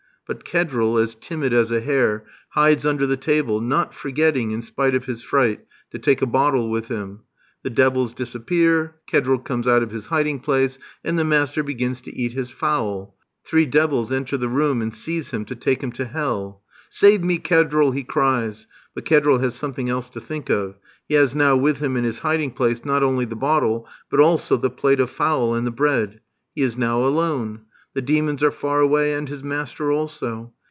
[0.27, 4.95] But Kedril, as timid as a hare, hides under the table, not forgetting, in spite
[4.95, 7.23] of his fright, to take a bottle with him.
[7.63, 12.15] The devils disappear, Kedril comes out of his hiding place, and the master begins to
[12.15, 13.13] eat his fowl.
[13.43, 16.61] Three devils enter the room, and seize him to take him to hell.
[16.89, 18.67] "Save me, Kedril," he cries.
[18.95, 20.75] But Kedril has something else to think of.
[21.09, 24.55] He has now with him in his hiding place not only the bottle, but also
[24.55, 26.21] the plate of fowl and the bread.
[26.55, 27.63] He is now alone.
[27.93, 30.53] The demons are far away, and his master also.